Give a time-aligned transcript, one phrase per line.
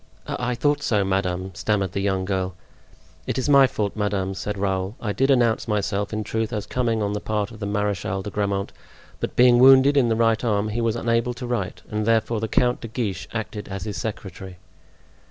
[0.25, 2.55] "I thought so, madame," stammered the young girl.
[3.27, 4.95] "It is my fault, madame," said Raoul.
[4.99, 8.31] "I did announce myself, in truth, as coming on the part of the Marechal de
[8.31, 8.73] Grammont;
[9.19, 12.47] but being wounded in the right arm he was unable to write and therefore the
[12.47, 14.57] Count de Guiche acted as his secretary."